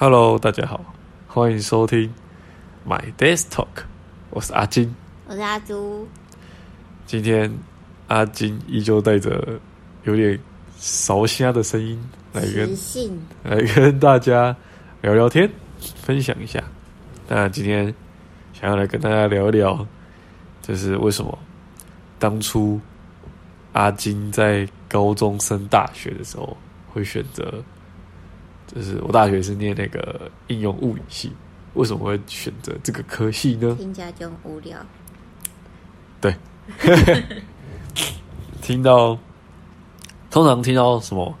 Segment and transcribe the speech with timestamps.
[0.00, 0.94] Hello，大家好，
[1.26, 2.14] 欢迎收听
[2.86, 3.66] My Desk Talk，
[4.30, 4.94] 我是阿金。
[5.26, 6.06] 我是阿朱，
[7.04, 7.52] 今天
[8.06, 9.58] 阿金依旧带着
[10.04, 10.38] 有点
[10.76, 12.00] 烧虾的声音
[12.32, 12.70] 来跟
[13.42, 14.54] 来跟大家
[15.02, 16.62] 聊聊天，分享一下。
[17.26, 17.92] 那今天
[18.52, 19.84] 想要来跟大家聊一聊，
[20.62, 21.36] 就是为什么
[22.20, 22.80] 当初
[23.72, 26.56] 阿金在高中升大学的时候
[26.92, 27.60] 会选择，
[28.74, 31.32] 就是我大学是念那个应用物理系，
[31.74, 33.74] 为什么会选择这个科系呢？
[33.78, 34.78] 听起来就很无聊。
[36.20, 36.34] 对
[38.60, 39.18] 听到
[40.30, 41.34] 通常听到什么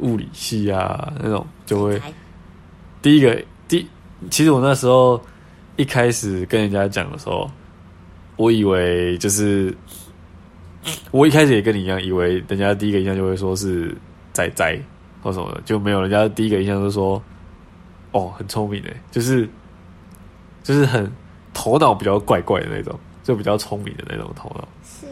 [0.00, 2.00] 物理系啊那种，就会
[3.00, 3.86] 第一个第，
[4.30, 5.20] 其实我那时候
[5.76, 7.50] 一开始跟人家讲的时候，
[8.36, 9.74] 我以为就是
[11.10, 13.96] 我一开始也跟你一样，以为人家第一个印象就会说是
[14.32, 14.78] 仔仔
[15.22, 17.22] 或什么的，就没有人家第一个印象就说
[18.12, 19.48] 哦很聪明的，就是
[20.62, 21.10] 就是很
[21.52, 24.66] 头脑比较怪怪的那种，就比较聪明的那种头脑。
[24.84, 25.06] 是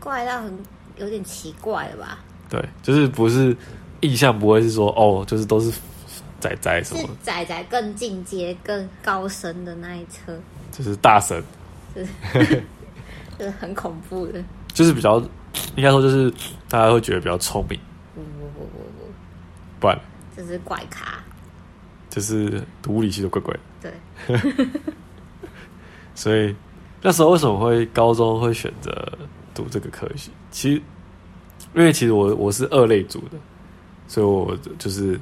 [0.00, 0.58] 怪到很
[0.96, 2.18] 有点奇怪了吧？
[2.48, 3.56] 对，就是不是
[4.00, 5.72] 印象不会是说哦，就是都是
[6.38, 10.38] 仔仔什是么，仔仔更进阶、更高深的那一侧，
[10.70, 11.42] 就是大神，
[13.38, 14.42] 就是很恐怖的。
[14.72, 15.18] 就是比较
[15.74, 16.30] 应该说就是
[16.68, 17.80] 大家会觉得比较聪明，
[19.80, 19.98] 不然
[20.36, 21.18] 这是怪咖。
[22.08, 23.60] 就是读物理系的怪怪的。
[24.26, 24.36] 对，
[26.14, 26.56] 所以
[27.02, 29.18] 那时候为什么会高中会选择
[29.54, 30.30] 读这个科系？
[30.50, 30.82] 其实
[31.74, 33.36] 因为其实我我是二类组的，
[34.08, 35.20] 所以我就是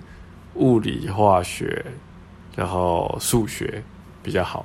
[0.55, 1.85] 物理、化学，
[2.55, 3.83] 然后数学
[4.23, 4.65] 比较好，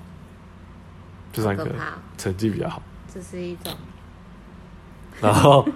[1.34, 1.68] 这三个
[2.16, 2.80] 成绩比较好。
[3.12, 3.74] 这是一种
[5.20, 5.68] 然后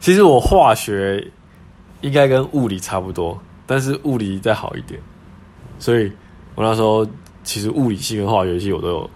[0.00, 1.30] 其实我化学
[2.06, 5.00] 应该跟物理差不多，但是物理再好一点，
[5.80, 6.12] 所以
[6.54, 7.04] 我那时候
[7.42, 9.10] 其实物理系跟化学系我都有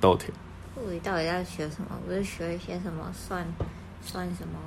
[0.00, 0.32] 都有填。
[0.76, 1.98] 物理到底要学什么？
[2.06, 3.46] 不是学一些什么算
[4.02, 4.58] 算什么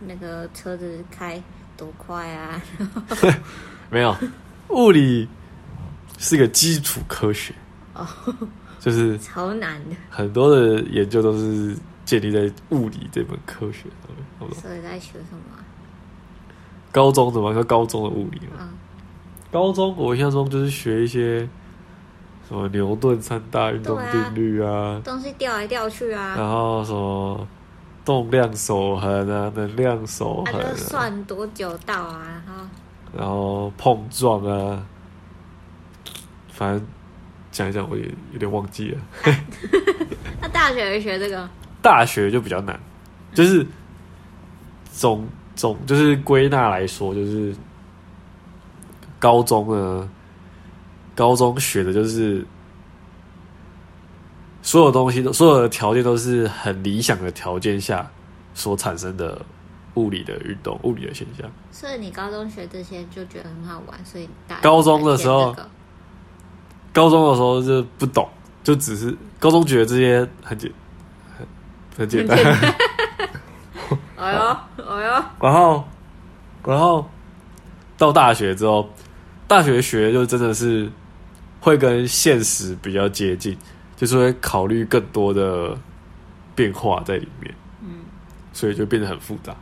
[0.00, 1.42] 那个车子开
[1.76, 2.62] 多快啊？
[3.90, 4.16] 没有，
[4.68, 5.28] 物理
[6.18, 7.54] 是个基础科学，
[7.94, 8.06] 哦，
[8.78, 9.96] 就是超难的。
[10.10, 13.84] 很多的研究都是建立在物理这门科学
[14.38, 14.60] 上面。
[14.60, 15.64] 所以在学什么啊？
[16.90, 18.56] 高中怎么说高中的物理嘛？
[18.60, 18.68] 嗯，
[19.50, 21.48] 高中我印象中就是学一些
[22.48, 27.46] 什么牛顿三大运动定律啊，东西掉来掉去啊，然后什么
[28.04, 32.64] 动量守恒啊、能量守啊，恒、算多久到啊，然后
[33.18, 34.82] 然后碰撞啊，
[36.50, 36.86] 反正
[37.50, 39.00] 讲一讲我也有点忘记了。
[40.40, 41.48] 那大学会学这个，
[41.82, 42.78] 大学就比较难，
[43.34, 43.66] 就是
[44.90, 45.26] 总
[45.58, 47.52] 总就是归纳来说，就是
[49.18, 50.08] 高中呢，
[51.16, 52.46] 高中学的就是
[54.62, 58.08] 所有东西都所有的条件都是很理想的条件下
[58.54, 59.44] 所产生的
[59.94, 61.50] 物理的运动、物理的现象。
[61.72, 65.52] 所以你高中学这些就觉得很好玩，所以大高中的时候
[66.92, 68.28] 高中的时候就不懂，
[68.62, 70.70] 就只是高中觉得这些很简
[71.36, 71.44] 很
[71.96, 72.38] 很简单。
[74.18, 74.28] 这个。
[74.28, 75.84] 哎呦哎呦，然后，
[76.64, 77.08] 然后
[77.96, 78.88] 到大学之后，
[79.46, 80.90] 大学学就真的是
[81.60, 83.56] 会跟现实比较接近，
[83.96, 85.76] 就是会考虑更多的
[86.54, 88.00] 变化在里面，嗯，
[88.52, 89.54] 所以就变得很复杂。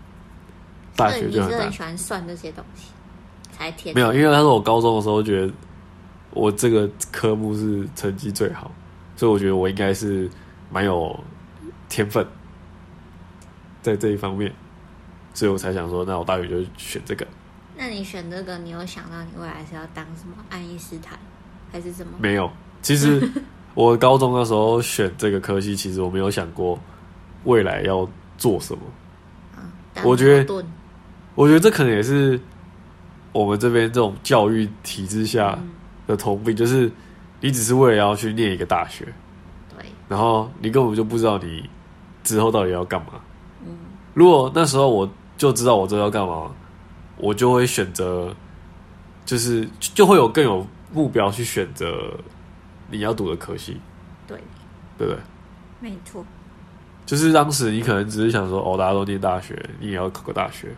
[0.97, 2.89] 大学就是很很，喜欢算这些东西，
[3.53, 5.53] 才填没有，因为他说我高中的时候觉得
[6.31, 8.71] 我这个科目是成绩最好，
[9.15, 10.31] 所以我觉得我应该是
[10.71, 11.19] 蛮有
[11.89, 12.27] 天分
[13.87, 14.53] 在这一方面，
[15.33, 17.25] 所以我才想说，那我大学就选这个。
[17.77, 21.17] 那你选这个，你有想到你未来是要当什么爱因斯坦，
[21.71, 22.15] 还是什么？
[22.19, 22.51] 没有，
[22.83, 23.23] 其实
[23.75, 26.77] 我高中的时候选这个科系，其实我没有想过
[27.45, 28.81] 未来要做什么。
[29.55, 29.63] 啊，
[30.03, 30.65] 我觉得
[31.37, 32.41] 我觉得这可能也是
[33.31, 35.69] 我们这边这种教育体制下嗯
[36.09, 36.91] 的通病，就是
[37.41, 39.05] 你只是为了要去念一个大学，
[39.79, 41.71] 对，然后你根本就不知道你
[42.25, 43.21] 之后到底要干嘛。
[44.17, 46.51] 嗯，如果那时候我就知道我这要干嘛，
[47.19, 48.35] 我就会选择，
[49.27, 52.11] 就是就会有更有目标去选择
[52.91, 53.79] 你要读的科系，
[54.27, 54.39] 对，
[54.97, 55.21] 对不对？
[55.79, 56.25] 没错，
[57.05, 60.75] 就是当时你可能只是想说，哦，大家都念大学，你也要考个大学，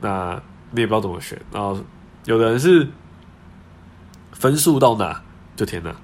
[0.00, 0.40] 那
[0.72, 1.40] 你也不知道怎么选。
[1.52, 1.78] 然后
[2.24, 2.86] 有的人是
[4.32, 5.22] 分数到哪
[5.54, 5.94] 就填哪，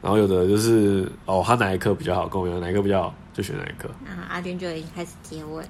[0.00, 3.90] 然后有的就是哦，他哪一科比较好，跟我一样，哪一科比较好就选哪一科。
[4.02, 5.68] 那阿军就已经开始结尾了，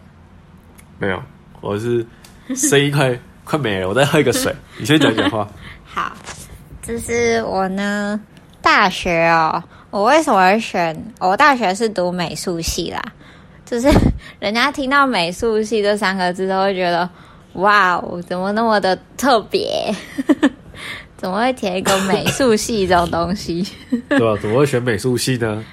[1.01, 1.21] 没有，
[1.61, 2.07] 我是
[2.55, 4.55] 声音快 快没了，我再喝一个水。
[4.79, 5.49] 你先讲讲话。
[5.85, 6.13] 好，
[6.81, 8.21] 就是我呢，
[8.63, 9.61] 大学哦，
[9.91, 11.13] 我为什么会选？
[11.19, 13.03] 我大学是读美术系啦，
[13.65, 13.89] 就是
[14.39, 17.11] 人家听到美术系这三个字都会觉得，
[17.55, 19.93] 哇哦，怎么那么的特别？
[21.17, 23.67] 怎么会填一个美术系这种东西？
[24.09, 24.37] 对吧？
[24.41, 25.65] 怎么会选美术系呢？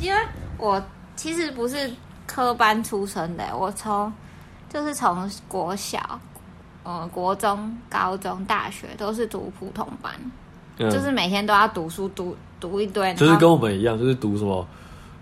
[0.00, 0.18] 因为
[0.58, 0.82] 我
[1.26, 1.90] 其实不是
[2.24, 4.12] 科班出身的，我从
[4.72, 5.98] 就是从国小、
[6.84, 10.12] 呃国中、高中、大学都是读普通班，
[10.78, 14.64] 嗯，就是每天都要读书，读读一堆，就是跟我们一样，就是读什么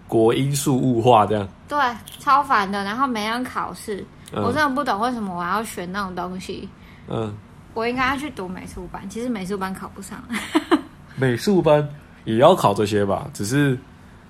[0.07, 1.49] 国英数物化这样。
[1.67, 1.79] 对
[2.19, 6.69] 超烦的，然后每天考试，我真嗯的不懂为什么我要选那种东西。
[7.09, 7.35] 嗯，
[7.73, 10.23] 我应该要去读美术班，其实美术班考不上。
[11.17, 11.89] 美术班
[12.27, 13.79] 也要考这些吧，只是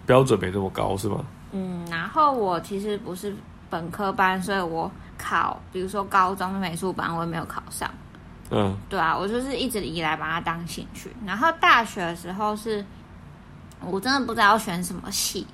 [0.06, 1.24] 标准没那么高，是吗？
[1.56, 3.34] 嗯，然后我其实不是
[3.70, 7.88] 本科班，所以我考，比如说高中的美术班，我也没有考上。
[8.50, 11.14] 嗯对啊，我就是一直以来把它当兴趣。
[11.24, 12.84] 然后大学的时候是，
[13.80, 15.46] 我真的不知道要选什么系，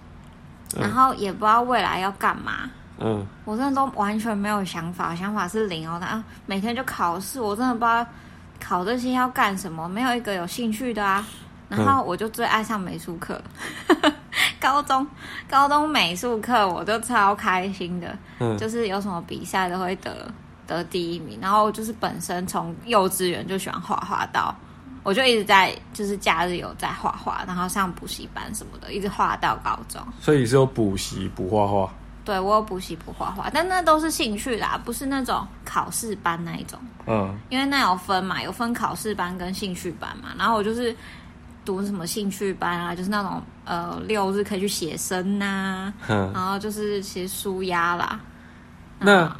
[0.75, 5.99] 嗯然后也不知道未来要干嘛，嗯，我真的都完全没有想法，想法是零哦。
[6.01, 8.05] 然后每天就考试，我真的不知道
[8.59, 11.25] 考这些要干什么，没有一个有兴趣的啊。
[11.69, 13.41] 然后我就最爱上美术课，
[14.61, 15.07] 高中
[15.49, 20.31] 高中美术课我就超开心的，嗯就是有什么比赛都会得
[20.67, 24.55] 得第一名，然后就是本身从幼稚园就喜欢画画到，
[25.03, 30.01] 我就一直在就是假日有在画画，然后上补习班什么的，一直画到高中。
[30.21, 31.93] 所以是有补习补画画。
[32.23, 40.29] 对我有补习补画画，但那都是兴趣啦，不是那种考试班那一种，嗯因为那有分嘛，有分考试班跟兴趣班嘛。
[40.39, 40.95] 然后我就是
[41.71, 48.21] 读什么兴趣班啊，就是那种呃六日可以去写生呐、哼，然后就是其实舒压啦。
[48.99, 49.35] 那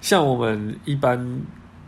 [0.00, 1.16] 像我们一般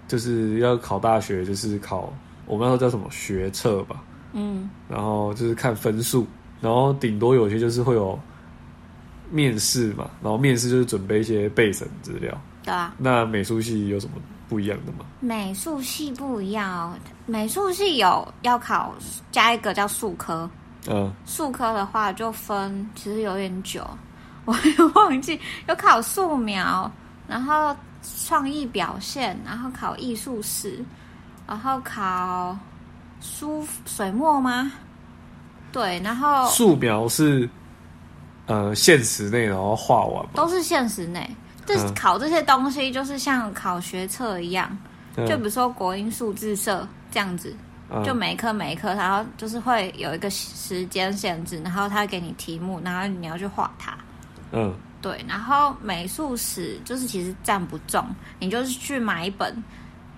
[0.07, 2.13] 就是要考大学，就是考
[2.47, 4.01] 我们那时候叫什么学测吧，
[4.33, 6.25] 嗯，然后就是看分数，
[6.61, 8.17] 然后顶多有些就是会有
[9.29, 12.41] 面试嘛，然后面试就是准备一些备审资料。
[12.63, 14.13] 对啊，那美术系有什么
[14.51, 15.07] 不一样的吗？
[15.21, 16.95] 美术系不一样哦，
[17.25, 18.93] 美术系有要考
[19.31, 20.51] 加一个叫数科，
[20.89, 23.87] 嗯数科的话就分，其实有点久，
[24.45, 26.91] 我也忘记有考素描，
[27.29, 27.75] 然后
[28.27, 30.85] 创意表现，然后考艺术史，
[31.47, 32.59] 然后考
[33.21, 34.73] 书水墨吗？
[35.71, 37.49] 对，然后素描是
[38.47, 41.37] 呃现实内然后画完嘛，都是现实内。
[41.95, 44.77] 考这些东西就是像考学测一样，
[45.17, 45.27] 嗯。
[45.27, 47.55] 就比如说国英数自社这样子，
[47.91, 48.03] 嗯。
[48.05, 53.97] 就每一科每一科，然后就是会有一个时间限制，然后他给你题目，然后你要去画它。
[54.53, 54.75] 嗯。
[55.03, 58.05] 对，然后美术史就是其实占不重，
[58.39, 59.65] 你就是去买一本，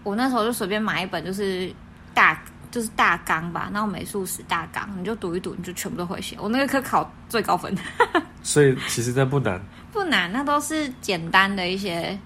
[0.02, 1.72] 我那时候就随便买一本，就是
[2.12, 6.36] 大就是大纲吧，然后美术史大纲，你就读一读，你就全部都会写。
[6.40, 7.72] 我那个科考最高分，
[8.42, 9.60] 所以其实那不难。
[9.92, 12.18] 不难，那都是简单的一些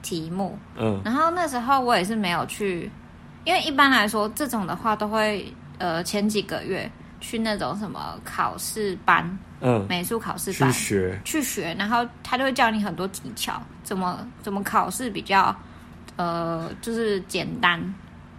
[0.00, 0.56] 题目。
[0.78, 2.90] 嗯然后那时候我也是没有去，
[3.44, 6.88] 因为一般来说这种的话都会呃前几个月
[7.20, 15.54] 去那种什么考试班，嗯，美术考试班去班学去学，然后他就会教你很多技巧，怎么怎么考试比较
[16.14, 17.82] 呃就是简单。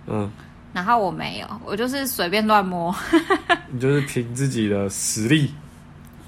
[0.08, 0.32] 嗯，
[0.74, 2.96] 然后我没有，我就是随便乱摸，
[3.72, 5.54] 你就是凭自己的实力。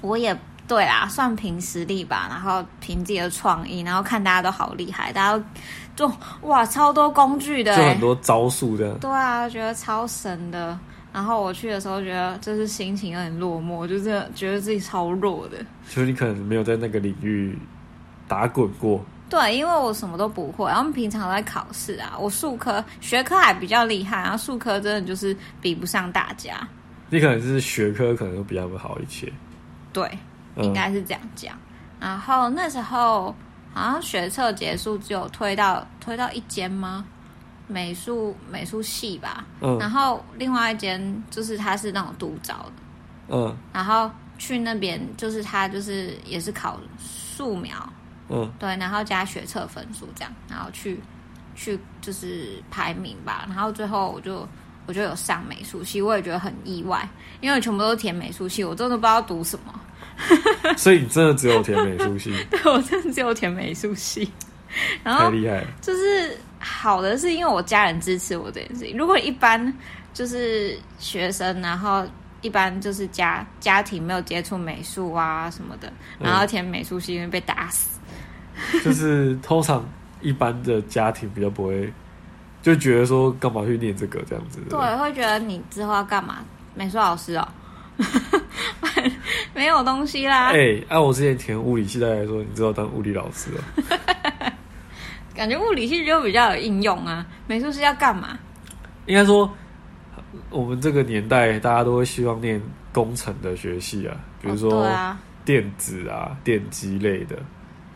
[0.00, 5.44] 我也对啦，算凭实力吧，然后凭自己的创意，然后看大家都好厉害，大家都
[6.08, 8.94] 就哇超多工具的、欸，就很多招数的。
[8.94, 10.78] 对啊，觉得超神的。
[11.12, 15.58] 然后我去的时候，觉得就是心情有点落寞，就是觉得自己超弱的。
[15.90, 17.58] 就是你可能没有在那个领域
[18.26, 19.04] 打滚过。
[19.32, 22.12] 对，因为我什么都不会，然后平常都在考试啊。
[22.20, 26.68] 我数科学科还比较厉害，然后数科真的就是比不上大家。
[27.08, 29.32] 你可能是学科可能会比他们好一些。
[29.90, 30.06] 对，
[30.56, 31.56] 嗯应该是这样讲。
[31.98, 33.34] 然后那时候
[33.72, 37.02] 好像学测结束，只有推到推到一间吗？
[37.66, 39.46] 美术美术系吧。
[39.62, 42.72] 嗯然后另外一间就是他是那种独招的。
[43.30, 47.74] 嗯然后去那边就是他就是也是考素描，
[48.32, 50.98] 嗯对，然后加学测分数这样，然后去
[51.54, 54.48] 去就是排名吧，然后最后我就
[54.86, 57.08] 我就有上美术系，我也觉得很意外，
[57.40, 59.80] 因为我全部都是填美术系，我真的不知道读什么，
[60.76, 64.30] 所以你真的只有填美术系， 对我真的只有填美术系，
[65.04, 65.66] 然后太厉害了。
[65.80, 68.96] 就是好的是因为我家人支持我这件事情。
[68.96, 69.72] 如果一般
[70.14, 72.06] 就是学生，然后
[72.40, 75.88] 一般就是家家庭没有接触美术啊什么的，
[76.20, 77.98] 嗯然后填美术系因为被打死。
[78.84, 79.84] 就是通常
[80.20, 81.92] 一般的家庭比较不会
[82.62, 84.60] 就觉得说干嘛去念这个这样子？
[84.70, 86.38] 对，会觉得你之后要干嘛？
[86.74, 87.48] 美术老师哦，
[89.54, 90.52] 没有东西啦。
[90.52, 94.52] 哎，按我之前填物理系的来说，你知道当物理老师哦。
[95.34, 98.38] 感觉物理系就比较有应用啊，美术是要干嘛？
[99.06, 99.50] 应该说，
[100.50, 102.60] 我们这个年代大家都会希望念
[102.92, 104.86] 工程的学系啊，比如说
[105.44, 107.36] 电子啊、电机类的，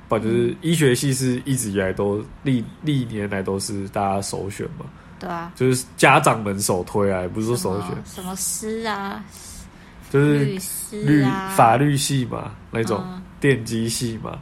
[0.08, 4.86] 不就是医学系是一直以来都历历年来都是大家首选嘛。
[5.18, 7.90] 对啊，就是家长们首推啊，也不是说首选。
[8.04, 9.24] 什么师啊？
[10.10, 13.04] 就是律师啊，法律系嘛，那种
[13.40, 14.38] 电机系嘛，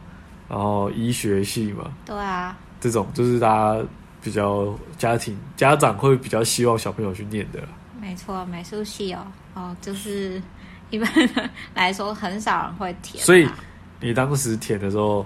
[0.49, 1.90] 然后医学系嘛。
[2.04, 2.56] 对啊。
[2.80, 3.83] 这种就是大家
[4.21, 7.61] 比较家庭家长会比较希望小朋友去念的。
[7.99, 10.42] 没错，美术系哦，哦，就是
[10.90, 11.09] 一般
[11.73, 13.25] 来说很少人会填。
[13.25, 13.49] 所以
[14.00, 15.25] 你当时填的时候，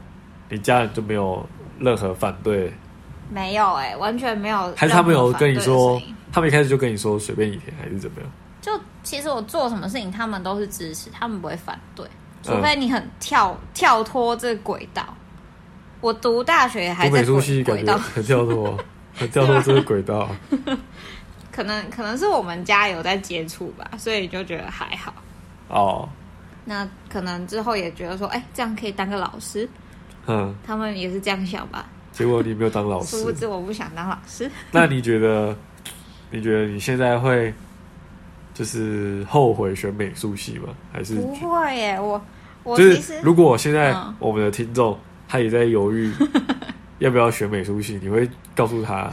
[0.48, 1.46] 你家人就没有
[1.78, 2.72] 任何反对？
[3.30, 4.72] 没有哎，完全没有。
[4.74, 6.00] 还是他们有跟你说，
[6.32, 8.30] 他们一开始就跟你说随便你填，还是怎么样？
[8.60, 12.06] 就其实我做什么事情，他们都是支持，他们不会反对，
[12.42, 15.04] 除非你很跳跳脱这个轨道。
[16.00, 17.22] 我读大学还在
[17.64, 18.78] 轨道，很跳脱，
[19.14, 20.28] 很跳脱这个轨道。
[21.52, 25.12] 可能可能是我们家有在接触吧，所以就觉得还好。
[25.68, 26.08] 哦，
[26.64, 29.68] 那可能之后也觉得说，哎，这样可以当个老师。
[30.28, 31.84] 嗯，他们也是这样想吧。
[32.12, 34.48] 结果你没有当老师，殊不知我不想当老师。
[34.70, 35.56] 那你觉得？
[36.30, 37.52] 你觉得你现在会
[38.54, 40.68] 就是后悔选美术系吗？
[40.92, 41.98] 还是不会耶？
[41.98, 42.22] 我
[42.62, 44.96] 我就是如果现在我们的听众。
[45.30, 46.10] 他也在犹豫
[47.00, 49.10] 要不要选美术系，你会告诉他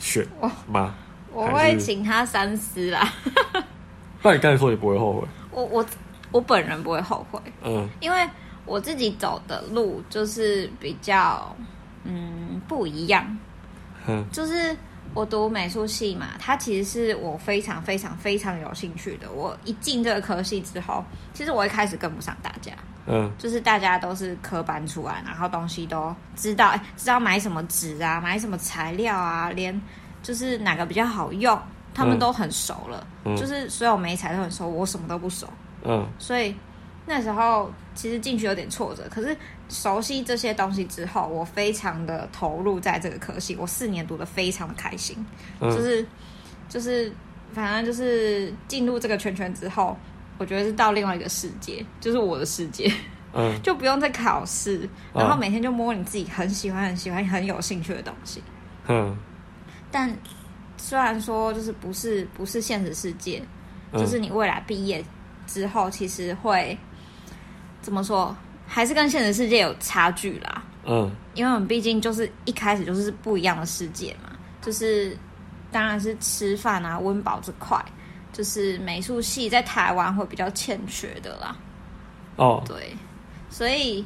[0.00, 0.26] 选
[0.66, 0.92] 吗？
[1.32, 3.08] 我会请他三思啦。
[4.20, 5.28] 那你刚才说你不会后悔？
[5.52, 5.86] 我我
[6.32, 8.28] 我本人不会后悔，嗯，因为
[8.68, 11.54] 我自己走的路就是比较
[12.04, 13.38] 嗯不一样，
[14.06, 14.76] 嗯，就是
[15.14, 19.32] 我读美术系嘛，它其实是我非常非常非常有兴趣的。
[19.32, 22.72] 我一进这个科系之后，其实我一开始跟不上大家。
[23.10, 29.80] 嗯，就是大家都是科班出来，然后东西都知道，哎，知道买什么纸啊，买什么材料啊，连
[30.22, 31.58] 就是哪个比较好用，
[31.94, 33.06] 他们都很熟了。
[33.24, 35.48] 嗯，就是所有美材都很熟，我什么都不熟。
[35.84, 36.54] 嗯，所以
[37.06, 39.36] 那时候其实进去有点挫折，可是
[39.68, 45.16] 熟悉这些东西之后，我非常的投入在这个科系，我四年读的非常的开心。
[45.58, 46.06] 嗯，就是
[46.68, 47.12] 就是
[47.52, 49.96] 反正就是进入这个圈圈之后。
[50.40, 52.88] 我觉得是到另外一个世界，就是我的世界，
[53.32, 58.40] 嗯， 就不用再考试，然后每天就摸你自己很喜欢、很喜欢、很有兴趣的东西，
[58.86, 59.18] 嗯。
[59.90, 60.16] 但
[60.76, 63.42] 虽然说就是不是不是现实世界，
[63.94, 65.04] 就是你未来毕业
[65.44, 66.78] 之后，其实会
[67.82, 71.10] 怎么说，还是跟现实世界有差距啦，嗯。
[71.34, 74.30] 因为我们毕竟就是一开始就是不一样的世界嘛，
[74.60, 75.16] 就是
[75.70, 77.84] 当然是吃饭啊、温饱这块。
[78.30, 81.56] 就是美术系在台湾会比较欠缺的啦。
[82.36, 82.94] 哦，对，
[83.50, 84.04] 所以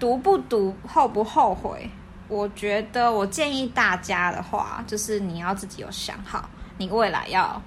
[0.00, 1.88] 读不读后不后悔？
[2.28, 7.62] 我觉得我建议大家的话，就是你要自己有想好，你未来要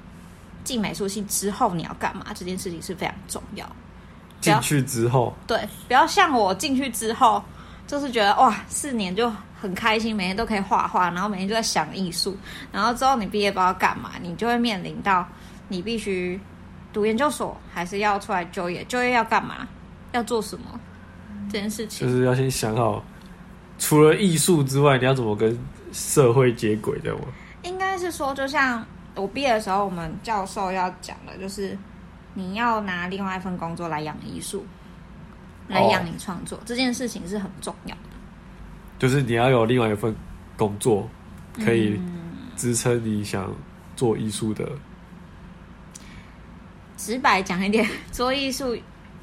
[0.66, 2.26] 进美术系之后你要干嘛？
[2.34, 3.66] 这件事情是非常重要。
[4.42, 7.44] 进去之后，对，不要像我进去之后，
[7.88, 12.38] 就是觉得哇，四年就很开心，每天都可以画画，然后每天就在想艺术，
[12.72, 15.28] 然后之后你毕业不知道干嘛，你就会面临到。
[15.72, 16.42] 你必须
[16.92, 18.84] 读研究所，还是要出来就业？
[18.86, 19.68] 就业要干嘛？
[20.14, 20.80] 要做什么？
[21.52, 23.04] 这件事情就是要先想好，
[23.78, 25.56] 除了艺术之外，你要怎么跟
[25.94, 27.20] 社会接轨，对吗？
[27.62, 31.78] 应该是说，就像我毕业的时候，我们教授要讲的，就是
[32.40, 34.66] 你要拿另外一份工作来养艺术，
[35.68, 38.02] 来养你创作，这件事情是很重要的。
[38.98, 40.16] 就是你要有另外一份
[40.58, 41.08] 工作，
[41.64, 42.00] 可以
[42.56, 43.54] 支撑你想
[43.96, 44.68] 做艺术的。
[46.98, 48.78] 直白讲一点， 做艺术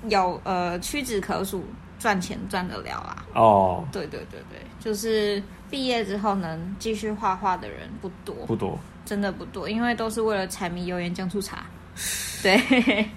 [0.09, 1.65] 有呃屈指可数，
[1.99, 3.27] 赚钱赚得了啊。
[3.35, 11.67] 哦，对对对对，就是毕业之后能继续画画的人不多，不多，真的不多，因为都是为了柴米油盐酱醋茶。
[12.43, 13.09] 对，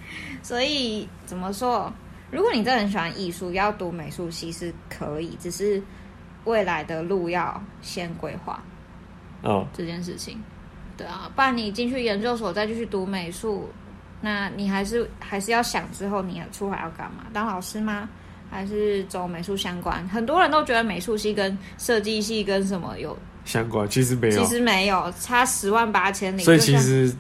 [0.42, 1.92] 所以怎么说？
[2.32, 5.82] 如果你真的很喜欢艺术，要读美术系是可以，只是
[6.46, 8.62] 未来的路要先规划。
[9.42, 10.42] 哦，这件事情，
[10.98, 13.70] 对啊，不然你进去研究所再继续读美术。
[14.22, 17.26] 那你还是还是要想之后你要出来要干嘛？
[17.32, 18.10] 当老师吗？
[18.52, 20.06] 还是走美术相关？
[20.10, 26.44] 很多人都觉得美术系跟设计系跟什么有相关，其实没有，其实没有，差十万八千里。
[26.44, 27.14] 所以其实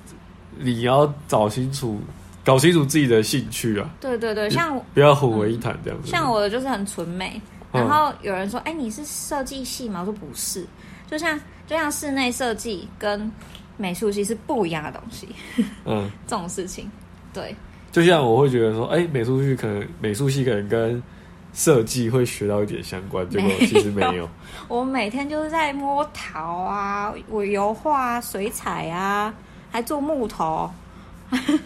[0.59, 1.99] 你要找清楚，
[2.43, 3.89] 搞清楚自己的兴趣啊。
[3.99, 6.07] 对对对，像不要混为一谈这样子。
[6.07, 10.65] 像我的就是很纯美，然后有人说：“哎，你是设计系吗？”我说：“不是。”
[11.09, 13.31] 就像就像室内设计跟
[13.77, 15.27] 美术系是不一样的东西，
[15.85, 16.91] 嗯， 这种事情，
[17.33, 17.55] 对，
[17.91, 21.01] 就像我会觉得说，哎、美术系可能美术系可能跟
[21.51, 24.29] 设计会学到一点相关，结果其实没有。
[24.67, 29.33] 我每天就是在摸陶啊，我油画啊、水彩啊，
[29.71, 30.69] 还做木头，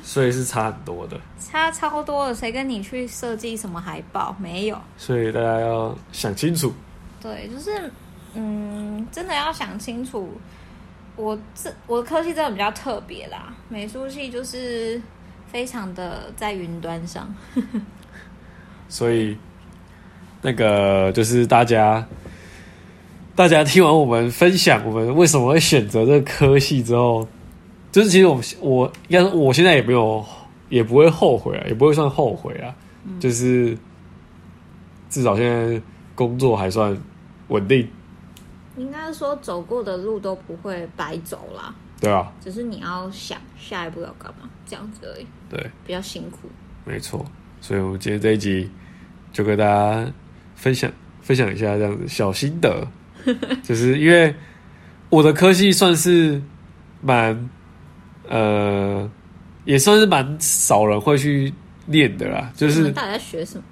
[0.03, 1.19] 所以是差很多的。
[1.39, 2.35] 差超多的。
[2.35, 4.35] 谁跟你去设计什么海报？
[4.39, 4.77] 没有。
[4.97, 6.73] 所以大家要想清楚。
[7.21, 7.91] 对，就是
[8.33, 10.29] 嗯，真的要想清楚。
[11.15, 14.99] 我这我的科系真的比较特别啦，美术系就是
[15.51, 17.31] 非常的在云端上。
[18.89, 19.37] 所以
[20.41, 22.03] 那个就是大家，
[23.35, 27.27] 大家听完我们分享我们为什么会选择这个科系之后，
[27.93, 30.25] 就是其实我们我应该说我现在也没有，
[30.67, 32.73] 也不会后悔啊，也不会算后悔啊，
[33.19, 33.77] 就是
[35.11, 35.79] 至少现在
[36.15, 36.97] 工作还算
[37.49, 37.87] 稳定，
[38.77, 42.31] 应该说走过的路都不会白走啦，对啊？
[42.41, 46.49] 只是你要想下一步要干嘛，这样子而已，对，比较辛苦。
[46.83, 47.23] 没错。
[47.61, 48.69] 所以我们今天这一集
[49.31, 50.11] 就跟大家
[50.55, 52.85] 分享分享一下这样子小心得，
[53.63, 54.35] 就是因为
[55.09, 56.41] 我的科系算是
[56.99, 57.49] 蛮
[58.27, 59.09] 呃，
[59.65, 61.53] 也算是蛮少人会去
[61.87, 63.63] 练的啦，就是你们到底在学什么？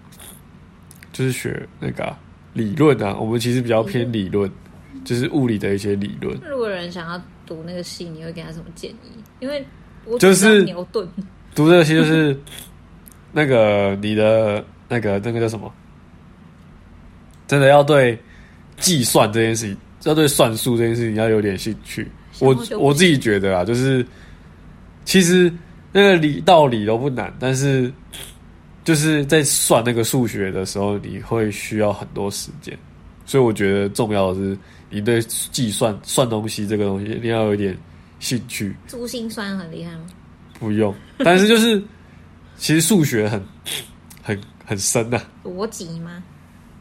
[1.14, 2.18] 就是学那个啊、
[2.54, 4.50] 理论啊，我们其实比较偏理论，
[5.04, 6.38] 就是物理的一些理论。
[6.50, 9.12] 如果有人想要读那个系，你会给他什么建议？
[9.40, 9.66] 因为
[10.06, 11.08] 我就是牛顿，
[11.54, 12.40] 读这些就是
[13.32, 15.72] 那个你的那个那个叫什么？
[17.48, 18.18] 真的要对
[18.78, 22.10] 计算这件事情，要对算术这件事情要有点兴趣。
[22.40, 24.06] 我我自己觉得啊，就是
[25.06, 25.52] 其实
[25.92, 27.92] 那个理道理都不难，但是
[28.84, 32.78] 就是在算那个数学的时候，你会需要很多时间。
[33.26, 34.58] 所以我觉得重要的是，
[34.90, 37.78] 你对计算算东西这个东西一定要有一点
[38.20, 38.76] 兴趣。
[38.88, 40.06] 珠心算很厉害吗？
[40.60, 41.82] 不用，但是就是
[42.58, 43.44] 其实数学很
[44.22, 46.24] 很很深呐、逻辑吗？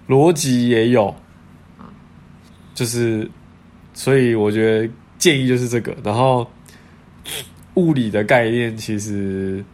[0.08, 1.14] 逻辑也有，
[2.74, 3.30] 就是
[3.94, 6.50] 所以我觉得建议就是这个，然后
[7.80, 9.64] 物理的概念其实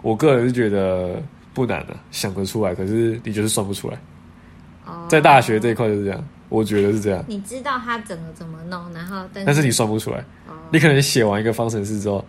[0.00, 1.20] 我个人是觉得
[1.52, 3.98] 不难的、想得出来，可是你就是算不出来，
[4.86, 12.24] 哦，在大学这一块就是这样，我觉得是这样，你知道它整个怎么弄，然后但但是你算不出来，哦，你可能写完一个方程式之后，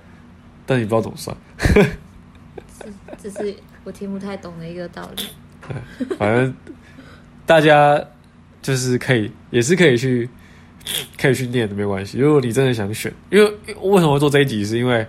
[0.66, 1.38] 但你不知道怎么算。
[3.22, 5.24] 这是我听不太懂的一个道理。
[6.18, 6.54] 反正
[7.46, 8.04] 大家
[8.62, 10.30] 就是可以，也是可以去，
[11.20, 12.18] 可以去念的，没关系。
[12.18, 13.46] 如果你真的想选，因为
[13.82, 15.06] 为什么会做这一集，是因为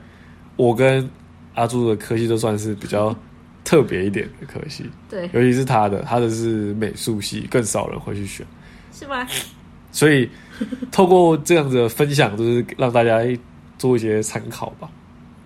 [0.57, 1.09] 我跟
[1.55, 3.15] 阿朱的科系都算是比较
[3.65, 8.47] 特别一点的科系，对，尤其是他的，他的是美术系，更少人会去选，
[8.93, 9.27] 是吗？
[9.91, 10.29] 所以
[10.91, 13.21] 透过这样子的分享，就是让大家
[13.79, 14.91] 做一些参考吧。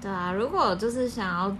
[0.00, 1.56] 对啊，如果就是想要，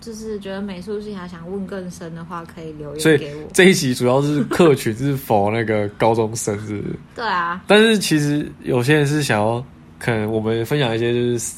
[0.00, 3.48] 就是觉得美术系还想问更深的话，可以留所以言给我。
[3.52, 6.96] 这一集主要是客群是否那个高中生，是不是？
[7.14, 9.62] 对啊，但是其实有些人是想要，
[9.98, 11.54] 可能我们分享一些就是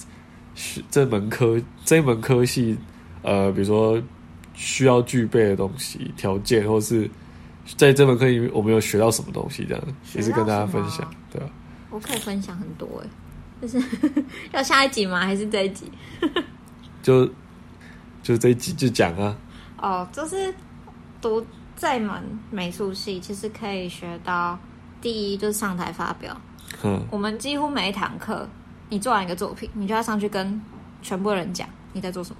[0.54, 2.76] 学这门科这一门科系，
[3.22, 4.02] 呃，比如说
[4.54, 7.08] 需要具备的东西、条件，或是
[7.76, 11.46] 在这门课里面我们有学到什么东西，这样也是跟大家分享，对吧、
[11.90, 13.08] 我可以分享很多哎，
[13.62, 13.80] 就是
[14.52, 15.20] 要下一集吗？
[15.20, 15.90] 还是这一集？
[17.02, 17.28] 就
[18.22, 19.36] 就这一集就讲啊，
[19.78, 20.54] 哦，就是
[21.20, 21.44] 读
[21.76, 24.58] 这门美术系，其实可以学到
[25.00, 26.36] 第一就是上台发表。
[26.84, 27.04] 嗯。
[27.10, 28.48] 我们几乎每一堂课，
[28.88, 30.60] 你做完一个作品，你就要上去跟
[31.02, 32.30] 全部人讲你在做什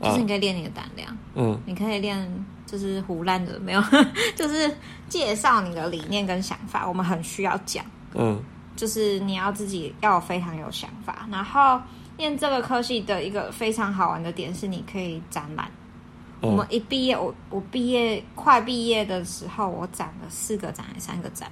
[0.00, 1.58] 么，就是你可以练你的胆量，嗯。
[1.64, 2.28] 你可以练
[2.66, 3.82] 就是胡乱的没有，
[4.34, 4.74] 就是
[5.08, 7.84] 介绍你的理念跟想法，我们很需要讲。
[8.14, 8.42] 嗯。
[8.74, 11.80] 就是你要自己要非常有想法，然后
[12.22, 15.68] 念这个科系的一个非常好玩的点是，你可以展览。
[16.40, 21.50] 我们嗯一毕业，我我毕业快毕业的时候，我展了四个展还是三个展？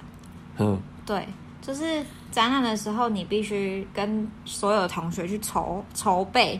[0.57, 0.81] 嗯。
[1.05, 1.27] 对，
[1.61, 6.59] 就是展览的时候，你必须跟所有的同学去筹筹备，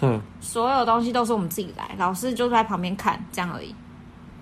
[0.00, 0.20] 嗯。
[0.40, 3.72] 所有东西都是我们自己来，老师就在旁边看，这样而已。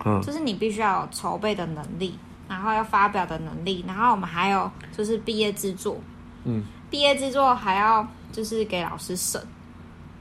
[0.06, 0.20] 嗯。
[0.22, 5.98] 就是你必须要有筹备的能力，然后要发表的能力，然后我们还有就是毕业制作，
[6.44, 9.40] 嗯，毕业制作还要就是给老师审，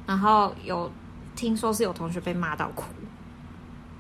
[0.06, 0.92] 然后有
[1.36, 2.86] 听说是有同学被骂到哭，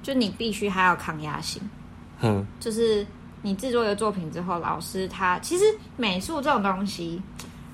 [0.02, 1.62] 就你必须还要抗压性，
[2.22, 3.06] 嗯就是
[3.42, 5.64] 你制作一个作品之后，老师他其实
[5.98, 7.22] 美术这种东西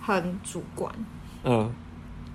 [0.02, 0.94] 很主观，
[1.44, 1.72] 嗯。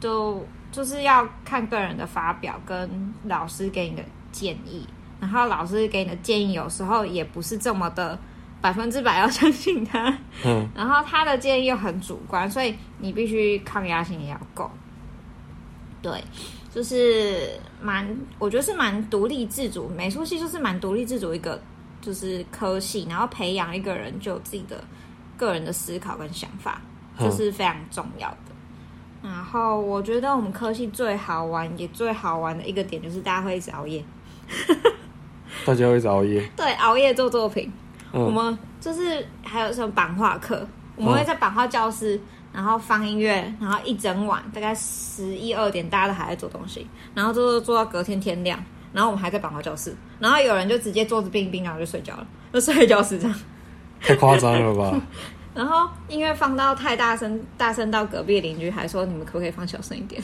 [0.00, 4.88] 就就是要看个人的发表跟老师给你的建议，
[5.20, 8.18] 然后老师给你的建议有时候也不是这么的
[8.60, 10.16] 百分之百要相信他。
[10.44, 14.70] 嗯然后他的建议又很主观，所以你必须抗压性也要够。
[16.02, 16.22] 对，
[16.72, 19.88] 就是蛮，我觉得是蛮独立自主。
[19.88, 21.60] 美术系就是蛮独立自主一个
[22.00, 24.82] 就是科系，然后培养一个人就有自己的
[25.36, 26.80] 个人的思考跟想法，
[27.18, 28.36] 这嗯是非常重要的。
[29.22, 34.02] 然后我觉得我们科系最好玩也最好玩的一个点就是大家会一直熬夜，
[35.66, 36.42] 大家会一直熬夜。
[36.56, 37.70] 对，熬夜做作品。
[38.12, 42.20] 我嗯们就是还有什么版画课，我们会在版画教室，
[42.52, 53.36] 然后放音乐，然后一整晚大概十一二点，大家都还在做东西，然后做做做到隔天天亮，然后我们还在版画教室，然后有人就直接桌子冰冰，然后就睡觉了，就睡在教室这样。
[54.00, 55.00] 太夸张了吧？
[55.54, 60.22] 然后音乐放到太大声，大声到隔壁邻居还说你们可不可以放小声一点？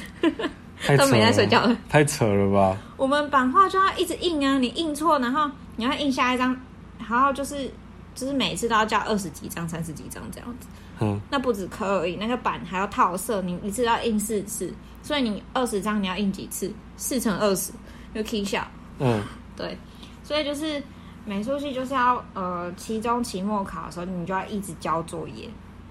[0.96, 2.76] 都没在睡觉了了，太扯了吧？
[2.96, 6.56] 我们版画就要一直印啊，你印错，然后你要印下一张，
[6.98, 7.70] 然后就是
[8.14, 10.66] 就是每次都要交二十几张、三十几张这样子。
[11.00, 16.72] 嗯那不止刻而已，那个板还要套色，你一次要印四次，所以你二十张你要印几次？
[16.96, 17.70] 四乘二十，
[18.14, 18.66] 就 K 小。
[18.98, 19.22] 嗯
[19.54, 19.76] 对，
[20.24, 20.82] 所以就是
[21.26, 25.48] 美术系就是要呃，期中、期末考的时候，你就要一直交作业。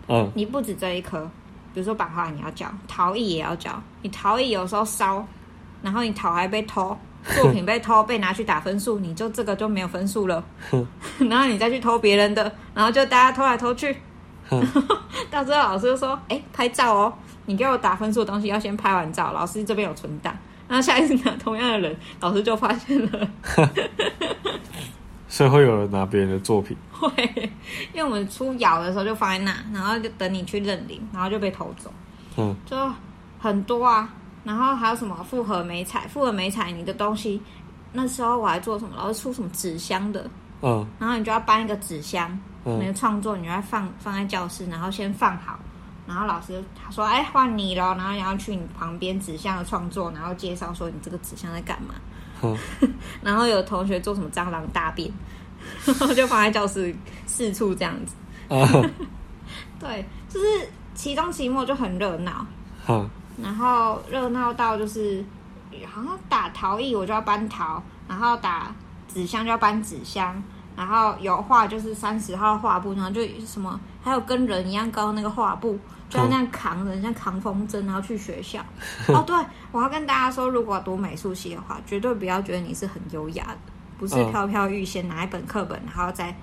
[0.07, 1.29] 嗯你不止这一科，
[1.73, 3.79] 比如说版画你要交，陶艺也要交。
[4.01, 5.23] 你陶艺有时候烧，
[5.83, 6.97] 然后你陶还被偷，
[7.33, 10.43] 作品被偷被拿去打分数，你就这个就没有分数了。
[11.29, 13.95] 然后你再去偷别人的，然后就大家偷来偷去，
[15.31, 17.13] 到最后老师就说：“哎、拍照哦，
[17.45, 20.35] 你给我打分数的东西要先拍完照，老师这边有存档。”
[20.67, 23.27] 然后下一次拿同样的人，老师就发现了。
[25.27, 26.77] 所以会有人拿别人的作品。
[26.91, 27.11] 会，
[27.93, 31.91] 因为我们出窑的时候就放在那，然后就等你去认领，然后就被偷走，
[32.37, 32.75] 嗯就
[33.39, 34.09] 很多啊。
[34.45, 37.41] 然后还有什么复合美彩，复合美彩你的东西，
[37.91, 38.95] 那时候我还做什么？
[38.95, 40.29] 老师出什么纸箱的，
[40.61, 42.31] 嗯然后你就要搬一个纸箱，
[42.63, 45.59] 你的嗯创作你就要放放在教室，然后先放好。
[46.07, 51.95] 然后老师他说：“哎，换你咯。”然后你要去你旁边纸箱的创作，然后介绍说你这个纸箱在干嘛。
[52.43, 52.55] 嗯
[53.23, 55.11] 然后有同学做什么蟑螂大便，
[55.83, 58.13] 然后就放在教室四处这样子。
[58.49, 58.91] 嗯
[59.79, 60.45] 对，就是
[60.93, 62.45] 期中期末就很热闹，
[62.87, 63.09] 嗯
[63.41, 65.23] 然后热闹到就是
[65.85, 68.73] 好像打陶艺我就要搬陶，然后打
[69.07, 70.41] 纸箱就要搬纸箱，
[70.75, 75.77] 然后油画就是三十号画布，然后就什么还有跟人一样高那个画布，
[76.09, 78.59] 就要那样扛着，像扛风筝，然后去学校。
[79.09, 79.35] 哦，对，
[79.71, 83.57] 我要跟大家说，如果读美术系的话，绝对不要觉得你是很优雅的，
[83.97, 86.35] 不是嗯飘飘欲仙拿一本课本，然后在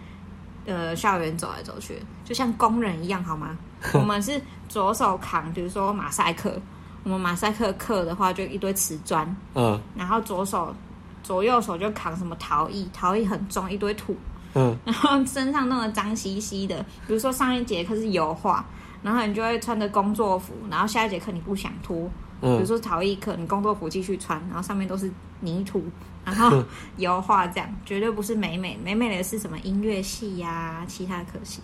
[0.66, 3.57] 呃校园走来走去，就像工人一样，好吗？
[3.94, 6.57] 我们是左手扛，比如说马赛克，
[7.05, 10.75] 我们马赛克课的话就一堆瓷砖，嗯然后左手
[11.23, 14.17] 左右手就扛什么陶艺，陶艺很重，一堆土，
[14.55, 16.77] 嗯然后身上弄得脏兮兮的。
[17.07, 18.65] 比如说上一节课是油画，
[19.03, 22.09] 然后你就会穿着工作服，然后下一节课你不想脱，
[22.41, 25.11] 嗯比如嗯说陶艺课，你工作服继续穿，然后上面都是
[25.41, 25.83] 泥土，
[26.25, 26.62] 然后
[26.97, 31.61] 油画这样， 绝对不是美美，美美的是什么音乐系呀、其他科系。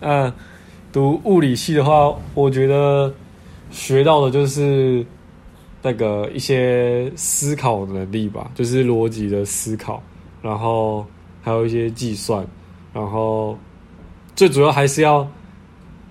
[0.00, 0.32] 嗯，
[0.92, 3.12] 读物理系的话，我觉得
[3.70, 5.04] 学到的就是
[5.82, 10.02] 那个一些思考能力吧，就是逻辑的思考，
[10.40, 11.04] 然后
[11.42, 12.46] 还有一些计算，
[12.92, 13.58] 然后
[14.34, 15.28] 最主要还是要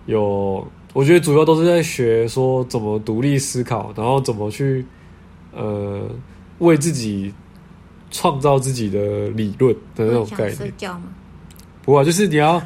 [0.06, 4.86] 有，我觉得主要都是在学说怎么独立思考，然后怎么去
[5.54, 6.08] 呃
[6.60, 7.34] 为自己
[8.12, 10.74] 创造自己的理论的那种概念。
[11.82, 12.62] 不过就是你要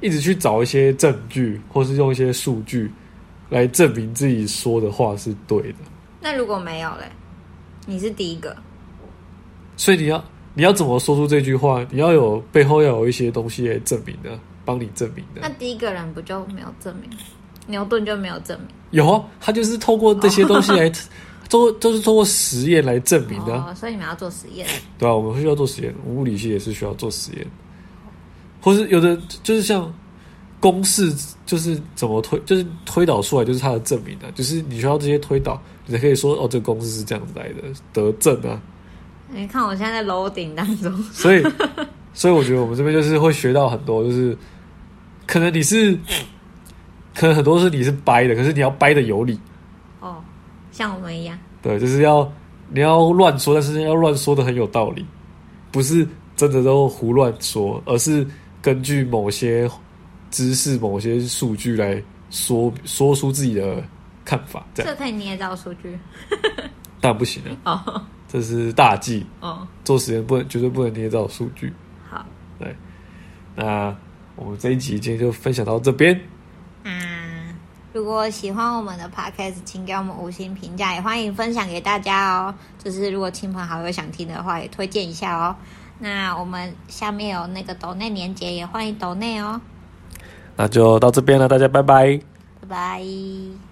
[0.00, 2.90] 一直去找一些证据，或是用一些数据
[3.52, 5.78] 来证明自己说的话是对的。
[6.20, 7.04] 那如果没有嘞，
[7.84, 8.56] 你是第一个，
[9.76, 11.86] 所以你要你要怎么说出这句话？
[11.90, 15.48] 你要有背后要有一些东西来证明的，帮你证明的那。
[15.50, 17.10] 第一个人不就没有证明？
[17.66, 20.90] 牛顿就没有证明有啊，他就是透过这些东西来，
[21.50, 23.66] 都都是通过实验来证明的啊。
[23.68, 24.66] 哦，所以你们要做实验。
[24.98, 27.46] 对啊，我们会需要做实验，物理系也是需要做实验，
[28.60, 29.92] 或是有的就是像
[30.62, 31.12] 公式，
[31.44, 37.54] 就是怎么推，就是推导出来就是它的证明啊，就是你需要这些推导，你才可以说哦，这个公式是这样子来的，
[37.92, 38.62] 得证啊。
[39.34, 41.42] 你看我现在在楼顶当中，所以，
[42.14, 44.38] 所以我觉得我们这边就是会学到很多，就是
[45.26, 45.98] 可能你是，
[47.12, 49.36] 可能很多是你是掰的，可是你要掰的有理，
[49.98, 50.22] 哦，
[50.70, 52.30] 像我们一样，对，就是要
[52.68, 55.04] 你要乱说，但是要乱说的很有道理，
[55.72, 58.24] 不是真的都胡乱说，而是
[58.60, 59.68] 根据某些
[60.32, 63.80] 知识、某些数据来说说出自己的
[64.24, 65.96] 看法，这样这可以捏造数据
[67.00, 71.70] 当然不行啊，哦这是大忌，哦，做实验不能绝对不能捏造数据。
[72.08, 72.24] 好，
[72.58, 72.74] 对
[73.54, 73.94] 那
[74.36, 76.18] 我们这一集今天就分享到这边。
[76.84, 77.54] 嗯，
[77.92, 82.54] 如果喜欢我们的 podcast，请给我们五星评价，也欢迎分享给大家哦。
[82.78, 85.54] 就是如果亲朋好友想听的话，也推荐一下哦。
[85.98, 89.60] 那我们下面有那个抖内连接，也欢迎抖内哦。
[90.56, 92.20] 那就到这边了，大家拜拜。
[92.60, 93.71] 拜拜。